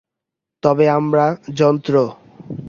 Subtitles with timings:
[0.63, 1.25] তবে আমরা
[1.55, 1.93] যন্ত্র।